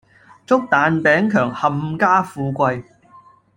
[0.47, 2.83] 祝蛋餅强冚家富貴